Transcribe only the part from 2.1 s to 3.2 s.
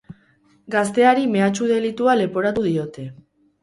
leporatu diote.